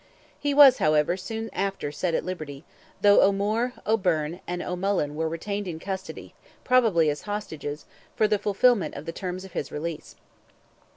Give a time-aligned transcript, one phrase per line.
[0.39, 2.63] He was, however, soon after set at liberty,
[3.01, 7.85] though O'Moore, O'Byrne, and John O'Mullain were retained in custody, probably as hostages,
[8.15, 10.15] for the fulfilment of the terms of his release.